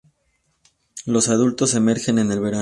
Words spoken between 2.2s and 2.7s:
el verano.